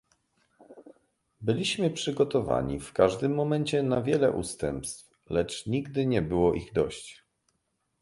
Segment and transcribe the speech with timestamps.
[1.41, 7.23] Byliśmy przygotowani, w każdym momencie na wiele ustępstw, lecz nigdy nie było ich dość